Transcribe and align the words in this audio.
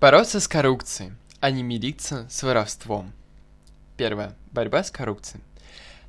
Бороться 0.00 0.40
с 0.40 0.48
коррупцией, 0.48 1.12
а 1.40 1.50
не 1.50 1.62
мириться 1.62 2.26
с 2.30 2.42
воровством. 2.42 3.12
Первое. 3.98 4.34
Борьба 4.50 4.82
с 4.82 4.90
коррупцией. 4.90 5.42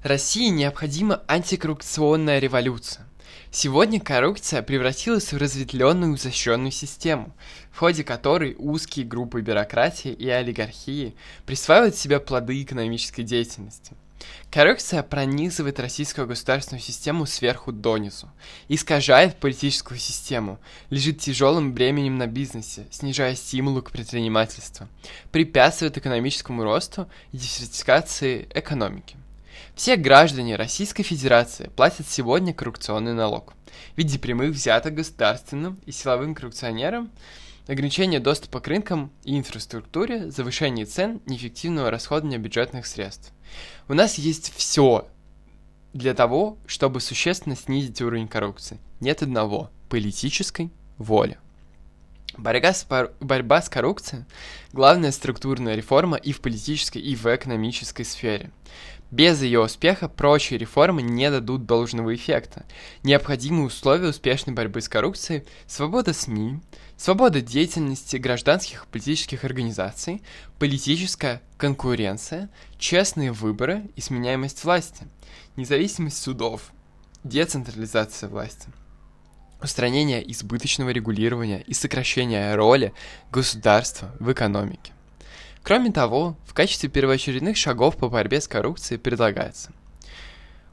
России 0.01 0.47
необходима 0.47 1.21
антикоррупционная 1.27 2.39
революция. 2.39 3.05
Сегодня 3.51 3.99
коррупция 3.99 4.61
превратилась 4.61 5.33
в 5.33 5.37
разветвленную 5.37 6.15
защищенную 6.15 6.71
систему, 6.71 7.35
в 7.73 7.79
ходе 7.79 8.05
которой 8.05 8.55
узкие 8.57 9.05
группы 9.05 9.41
бюрократии 9.41 10.13
и 10.13 10.29
олигархии 10.29 11.13
присваивают 11.45 11.97
себе 11.97 12.21
плоды 12.21 12.63
экономической 12.63 13.23
деятельности. 13.23 13.91
Коррупция 14.51 15.01
пронизывает 15.01 15.79
российскую 15.79 16.27
государственную 16.27 16.81
систему 16.81 17.25
сверху 17.25 17.71
донизу, 17.71 18.29
искажает 18.67 19.39
политическую 19.39 19.97
систему, 19.97 20.59
лежит 20.89 21.19
тяжелым 21.19 21.73
бременем 21.73 22.17
на 22.17 22.27
бизнесе, 22.27 22.85
снижая 22.91 23.35
стимулы 23.35 23.81
к 23.81 23.91
предпринимательству, 23.91 24.87
препятствует 25.31 25.97
экономическому 25.97 26.63
росту 26.63 27.09
и 27.31 27.37
диверсификации 27.37 28.49
экономики. 28.53 29.15
Все 29.75 29.95
граждане 29.95 30.57
Российской 30.57 31.03
Федерации 31.03 31.69
платят 31.75 32.07
сегодня 32.07 32.53
коррупционный 32.53 33.13
налог 33.13 33.53
в 33.95 33.97
виде 33.97 34.19
прямых 34.19 34.51
взяток 34.51 34.95
государственным 34.95 35.79
и 35.85 35.91
силовым 35.91 36.35
коррупционерам, 36.35 37.09
ограничение 37.67 38.19
доступа 38.19 38.59
к 38.59 38.67
рынкам 38.67 39.11
и 39.23 39.37
инфраструктуре, 39.37 40.31
завышение 40.31 40.85
цен, 40.85 41.21
неэффективного 41.25 41.91
расходования 41.91 42.37
бюджетных 42.37 42.85
средств. 42.85 43.33
У 43.87 43.93
нас 43.93 44.15
есть 44.17 44.53
все 44.55 45.07
для 45.93 46.13
того, 46.13 46.57
чтобы 46.65 47.01
существенно 47.01 47.55
снизить 47.55 48.01
уровень 48.01 48.27
коррупции. 48.27 48.79
Нет 48.99 49.21
одного– 49.21 49.69
политической 49.89 50.71
воли. 50.97 51.37
Борьба 52.37 52.73
с, 52.73 52.87
борьба 53.19 53.61
с 53.61 53.67
коррупцией– 53.69 54.23
главная 54.73 55.11
структурная 55.11 55.75
реформа 55.75 56.15
и 56.15 56.31
в 56.31 56.39
политической, 56.39 56.99
и 56.99 57.15
в 57.15 57.25
экономической 57.25 58.03
сфере. 58.03 58.51
Без 59.11 59.41
ее 59.41 59.59
успеха 59.59 60.07
прочие 60.07 60.57
реформы 60.57 61.01
не 61.01 61.29
дадут 61.29 61.65
должного 61.65 62.15
эффекта. 62.15 62.65
Необходимые 63.03 63.65
условия 63.65 64.07
успешной 64.07 64.55
борьбы 64.55 64.79
с 64.79 64.87
коррупцией– 64.87 65.43
свобода 65.67 66.13
СМИ, 66.13 66.61
свобода 66.95 67.41
деятельности 67.41 68.15
гражданских 68.15 68.85
и 68.85 68.87
политических 68.87 69.43
организаций, 69.43 70.23
политическая 70.57 71.41
конкуренция, 71.57 72.49
честные 72.79 73.33
выборы 73.33 73.89
и 73.97 74.01
сменяемость 74.01 74.63
власти, 74.63 75.05
независимость 75.57 76.21
судов, 76.21 76.71
децентрализация 77.25 78.29
власти– 78.29 78.69
устранение 79.61 80.29
избыточного 80.31 80.89
регулирования 80.89 81.61
и 81.61 81.73
сокращение 81.73 82.55
роли 82.55 82.93
государства 83.31 84.11
в 84.19 84.31
экономике. 84.31 84.93
Кроме 85.63 85.91
того, 85.91 86.35
в 86.45 86.53
качестве 86.53 86.89
первоочередных 86.89 87.57
шагов 87.57 87.97
по 87.97 88.09
борьбе 88.09 88.41
с 88.41 88.47
коррупцией 88.47 88.97
предлагается 88.97 89.71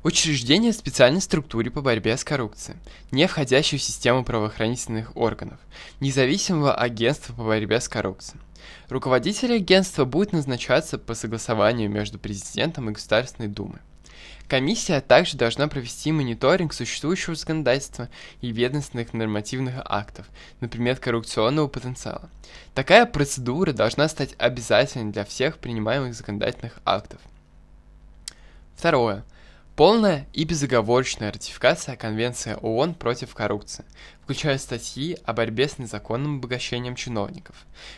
Учреждение 0.04 0.72
специальной 0.72 1.20
структуры 1.20 1.72
по 1.72 1.82
борьбе 1.82 2.16
с 2.16 2.22
коррупцией, 2.22 2.78
не 3.10 3.26
входящей 3.26 3.78
в 3.78 3.82
систему 3.82 4.24
правоохранительных 4.24 5.16
органов, 5.16 5.58
независимого 5.98 6.72
агентства 6.72 7.34
по 7.34 7.42
борьбе 7.42 7.80
с 7.80 7.88
коррупцией. 7.88 8.40
Руководитель 8.88 9.54
агентства 9.54 10.04
будет 10.04 10.32
назначаться 10.32 10.98
по 10.98 11.14
согласованию 11.14 11.90
между 11.90 12.18
президентом 12.18 12.88
и 12.88 12.92
Государственной 12.92 13.48
Думой. 13.48 13.80
Комиссия 14.48 15.02
также 15.02 15.36
должна 15.36 15.68
провести 15.68 16.10
мониторинг 16.10 16.72
существующего 16.72 17.36
законодательства 17.36 18.08
и 18.40 18.50
ведомственных 18.50 19.12
нормативных 19.12 19.74
актов, 19.84 20.26
например, 20.60 20.96
коррупционного 20.96 21.68
потенциала. 21.68 22.30
Такая 22.74 23.04
процедура 23.04 23.72
должна 23.72 24.08
стать 24.08 24.34
обязательной 24.38 25.12
для 25.12 25.26
всех 25.26 25.58
принимаемых 25.58 26.14
законодательных 26.14 26.80
актов. 26.86 27.20
Второе. 28.74 29.22
Полная 29.76 30.26
и 30.32 30.44
безоговорочная 30.44 31.30
ратификация 31.30 31.94
Конвенции 31.94 32.56
ООН 32.60 32.94
против 32.94 33.34
коррупции, 33.34 33.84
включая 34.22 34.56
статьи 34.56 35.18
о 35.24 35.34
борьбе 35.34 35.68
с 35.68 35.78
незаконным 35.78 36.38
обогащением 36.38 36.96
чиновников. 36.96 37.54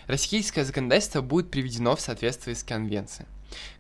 Российское 0.09 0.65
законодательство 0.65 1.23
будет 1.23 1.51
приведено 1.51 1.95
в 1.95 2.01
соответствии 2.01 2.55
с 2.55 2.65
Конвенцией. 2.65 3.29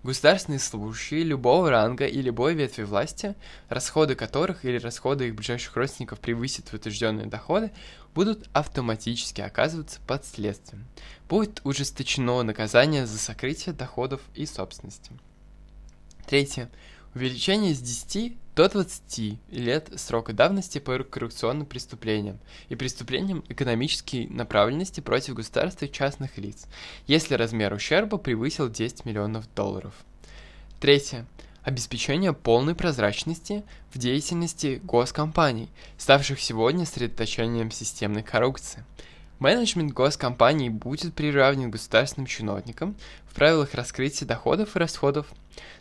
Государственные 0.02 0.58
служащие 0.58 1.22
любого 1.22 1.70
ранга 1.70 2.06
и 2.06 2.20
любой 2.22 2.54
ветви 2.54 2.82
власти, 2.82 3.34
расходы 3.68 4.14
которых 4.14 4.64
или 4.64 4.78
расходы 4.78 5.28
их 5.28 5.34
ближайших 5.34 5.76
родственников 5.76 6.20
превысят 6.20 6.72
утвержденные 6.72 7.26
доходы, 7.26 7.70
будут 8.14 8.48
автоматически 8.52 9.40
оказываться 9.40 10.00
под 10.06 10.24
следствием. 10.24 10.86
Будет 11.28 11.60
ужесточено 11.64 12.42
наказание 12.42 13.06
за 13.06 13.18
сокрытие 13.18 13.74
доходов 13.74 14.20
и 14.34 14.46
собственности. 14.46 15.12
Третье. 16.26 16.70
Увеличение 17.14 17.74
с 17.74 17.80
10 17.80 18.36
до 18.60 18.68
20 18.68 19.38
лет 19.52 19.88
срока 19.96 20.34
давности 20.34 20.80
по 20.80 20.98
коррупционным 21.02 21.64
преступлениям 21.64 22.38
и 22.68 22.74
преступлениям 22.74 23.42
экономической 23.48 24.26
направленности 24.26 25.00
против 25.00 25.32
государства 25.32 25.86
и 25.86 25.90
частных 25.90 26.36
лиц, 26.36 26.66
если 27.06 27.36
размер 27.36 27.72
ущерба 27.72 28.18
превысил 28.18 28.68
10 28.68 29.06
миллионов 29.06 29.46
долларов. 29.54 29.94
Третье. 30.78 31.24
Обеспечение 31.62 32.34
полной 32.34 32.74
прозрачности 32.74 33.64
в 33.94 33.98
деятельности 33.98 34.78
госкомпаний, 34.84 35.70
ставших 35.96 36.38
сегодня 36.38 36.84
средоточением 36.84 37.70
системной 37.70 38.22
коррупции– 38.22 38.84
Менеджмент 39.40 39.94
госкомпаний 39.94 40.68
будет 40.68 41.14
приравнен 41.14 41.70
государственным 41.70 42.26
чиновникам 42.26 42.94
в 43.24 43.34
правилах 43.34 43.72
раскрытия 43.72 44.28
доходов 44.28 44.76
и 44.76 44.78
расходов. 44.78 45.28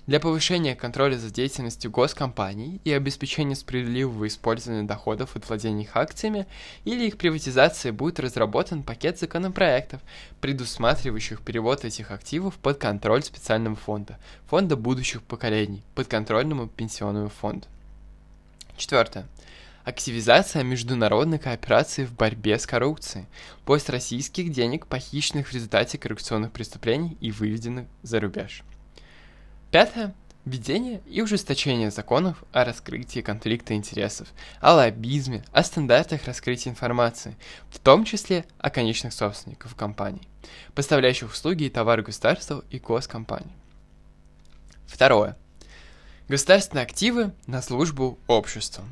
Для 0.08 0.22
повышения 0.22 0.78
контроля 0.78 1.18
за 1.18 1.30
деятельностью 1.30 1.92
госкомпаний 1.92 2.80
и 2.86 2.94
обеспечения 2.94 3.56
справедливого 3.56 4.28
использования 4.28 4.84
доходов 4.84 5.36
от 5.36 5.46
владения 5.50 5.84
их 5.84 5.98
акциями 5.98 6.48
или 6.86 7.06
их 7.06 7.18
приватизации 7.18 7.92
будет 7.92 8.22
разработан 8.22 8.82
пакет 8.82 9.20
законопроектов, 9.20 10.00
предусматривающих 10.40 11.42
перевод 11.42 11.84
этих 11.84 12.12
активов 12.12 12.56
под 12.56 12.78
контроль 12.78 13.24
специального 13.24 13.76
фонда, 13.76 14.18
фонда 14.48 14.78
будущих 14.78 15.22
поколений, 15.22 15.84
подконтрольному 15.96 16.68
пенсионному 16.68 17.28
фонду. 17.28 17.68
Четвертое. 18.78 19.26
Активизация 19.90 20.62
международной 20.62 21.40
кооперации 21.40 22.06
в 22.06 22.14
борьбе 22.14 22.60
с 22.60 22.68
коррупцией. 22.68 23.26
Поиск 23.66 23.90
российских 23.90 24.52
денег, 24.52 24.86
похищенных 24.86 25.48
в 25.48 25.52
результате 25.52 25.98
коррупционных 25.98 26.52
преступлений 26.52 27.18
и 27.20 27.32
выведенных 27.32 27.88
за 28.04 28.20
рубеж. 28.20 28.62
Пятое. 29.72 30.14
Введение 30.46 31.02
и 31.08 31.24
ужесточение 31.24 31.90
законов 31.90 32.44
о 32.52 32.66
раскрытии 32.66 33.22
конфликта 33.22 33.74
интересов, 33.74 34.28
о 34.62 34.76
лоббизме, 34.76 35.44
о 35.52 35.64
стандартах 35.64 36.24
раскрытия 36.26 36.72
информации, 36.72 37.36
в 37.72 37.80
том 37.80 38.06
числе 38.06 38.46
о 38.60 38.70
конечных 38.70 39.12
собственников 39.12 39.74
компаний, 39.74 40.28
поставляющих 40.76 41.32
услуги 41.32 41.64
и 41.64 41.70
товары 41.72 42.04
государству 42.04 42.64
и 42.70 42.78
госкомпаний. 42.78 43.56
Второе. 44.86 45.36
Государственные 46.28 46.84
активы 46.84 47.34
на 47.48 47.64
службу 47.64 48.20
обществу. 48.28 48.84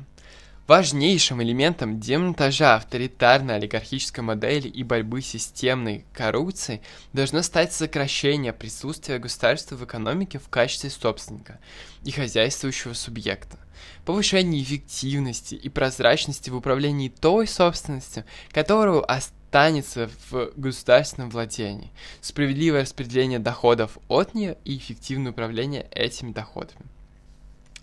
Важнейшим 0.68 1.42
элементом 1.42 1.98
демонтажа 1.98 2.74
авторитарной 2.74 3.56
олигархической 3.56 4.22
модели 4.22 4.68
и 4.68 4.82
борьбы 4.82 5.22
с 5.22 5.26
системной 5.28 6.04
коррупцией 6.12 6.82
должно 7.14 7.40
стать 7.40 7.72
сокращение 7.72 8.52
присутствия 8.52 9.18
государства 9.18 9.76
в 9.76 9.84
экономике 9.86 10.38
в 10.38 10.50
качестве 10.50 10.90
собственника 10.90 11.58
и 12.04 12.10
хозяйствующего 12.10 12.92
субъекта, 12.92 13.58
повышение 14.04 14.62
эффективности 14.62 15.54
и 15.54 15.70
прозрачности 15.70 16.50
в 16.50 16.56
управлении 16.56 17.08
той 17.08 17.46
собственностью, 17.46 18.24
которую 18.50 19.10
останется 19.10 20.10
в 20.30 20.50
государственном 20.54 21.30
владении, 21.30 21.90
справедливое 22.20 22.82
распределение 22.82 23.38
доходов 23.38 23.96
от 24.08 24.34
нее 24.34 24.58
и 24.66 24.76
эффективное 24.76 25.32
управление 25.32 25.88
этими 25.92 26.30
доходами 26.30 26.84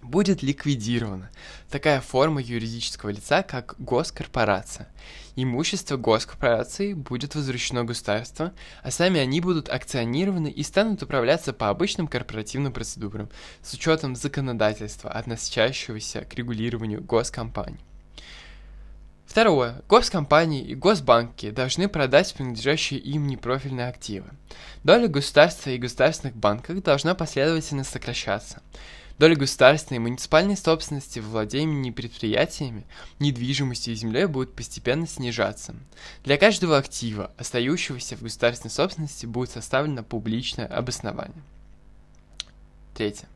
будет 0.05 0.43
ликвидирована 0.43 1.29
такая 1.69 2.01
форма 2.01 2.41
юридического 2.41 3.09
лица, 3.09 3.43
как 3.43 3.75
госкорпорация. 3.79 4.87
Имущество 5.35 5.97
госкорпорации 5.97 6.93
будет 6.93 7.35
возвращено 7.35 7.83
государству, 7.83 8.51
а 8.83 8.91
сами 8.91 9.19
они 9.19 9.41
будут 9.41 9.67
акционированы 9.67 10.47
и 10.47 10.63
станут 10.63 11.03
управляться 11.03 11.51
по 11.51 11.69
обычным 11.69 12.07
корпоративным 12.07 12.71
процедурам 12.71 13.29
с 13.61 13.73
учетом 13.73 14.15
законодательства, 14.15 15.11
относящегося 15.11 16.21
к 16.21 16.33
регулированию 16.35 17.03
госкомпаний. 17.03 17.79
Второе. 19.25 19.81
Госкомпании 19.89 20.63
и 20.63 20.75
госбанки 20.75 21.49
должны 21.49 21.89
продать 21.89 22.33
принадлежащие 22.33 23.01
им 23.01 23.27
непрофильные 23.27 23.89
активы. 23.89 24.29
Доля 24.83 25.07
государства 25.07 25.71
и 25.71 25.77
государственных 25.77 26.37
банков 26.37 26.81
должна 26.81 27.15
последовательно 27.15 27.83
сокращаться. 27.83 28.61
Доля 29.17 29.35
государственной 29.35 29.97
и 29.97 30.01
муниципальной 30.01 30.57
собственности 30.57 31.19
в 31.19 31.29
владении 31.29 31.91
предприятиями, 31.91 32.85
недвижимостью 33.19 33.93
и 33.93 33.97
землей 33.97 34.25
будет 34.25 34.53
постепенно 34.53 35.07
снижаться. 35.07 35.73
Для 36.23 36.37
каждого 36.37 36.77
актива, 36.77 37.31
остающегося 37.37 38.17
в 38.17 38.23
государственной 38.23 38.71
собственности, 38.71 39.25
будет 39.25 39.51
составлено 39.51 40.03
публичное 40.03 40.67
обоснование. 40.67 41.43
Третье 42.93 43.27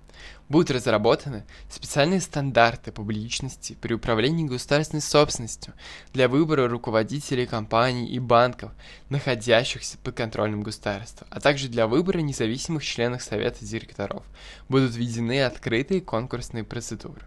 будут 0.50 0.72
разработаны 0.72 1.46
специальные 1.70 2.22
стандарты 2.22 2.92
публичности 2.92 3.78
при 3.80 3.94
управлении 3.94 4.46
государственной 4.46 5.02
собственностью 5.02 5.74
для 6.14 6.28
выбора 6.28 6.68
руководителей 6.68 7.46
компаний 7.46 8.08
и 8.08 8.20
банков, 8.20 8.72
находящихся 9.10 9.98
под 10.04 10.16
контролем 10.16 10.62
государства, 10.62 11.28
а 11.30 11.40
также 11.40 11.68
для 11.68 11.88
выбора 11.88 12.20
независимых 12.20 12.84
членов 12.84 13.22
Совета 13.22 13.64
директоров. 13.66 14.24
Будут 14.68 14.96
введены 14.96 15.44
открытые 15.44 16.02
конкурсные 16.02 16.64
процедуры. 16.64 17.22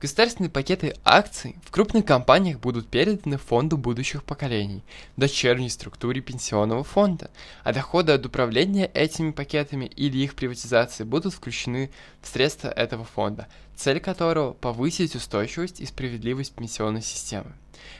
Государственные 0.00 0.48
пакеты 0.48 0.96
акций 1.04 1.56
в 1.62 1.70
крупных 1.70 2.06
компаниях 2.06 2.58
будут 2.58 2.88
переданы 2.88 3.36
фонду 3.36 3.76
будущих 3.76 4.24
поколений, 4.24 4.82
дочерней 5.18 5.68
структуре 5.68 6.22
пенсионного 6.22 6.84
фонда, 6.84 7.30
а 7.64 7.74
доходы 7.74 8.12
от 8.12 8.24
управления 8.24 8.90
этими 8.94 9.30
пакетами 9.30 9.84
или 9.84 10.16
их 10.16 10.36
приватизации 10.36 11.04
будут 11.04 11.34
включены 11.34 11.90
в 12.22 12.28
средства 12.28 12.68
этого 12.68 13.04
фонда, 13.04 13.46
цель 13.76 14.00
которого– 14.00 14.52
повысить 14.60 15.14
устойчивость 15.14 15.80
и 15.80 15.86
справедливость 15.86 16.54
пенсионной 16.54 17.02
системы. 17.02 17.52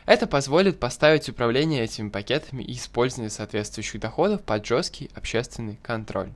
Это 0.06 0.26
позволит 0.26 0.80
поставить 0.80 1.28
управление 1.28 1.84
этими 1.84 2.08
пакетами 2.08 2.62
и 2.62 2.76
использование 2.76 3.28
соответствующих 3.28 4.00
доходов 4.00 4.40
под 4.40 4.64
жесткий 4.64 5.10
общественный 5.14 5.78
контроль. 5.82 6.30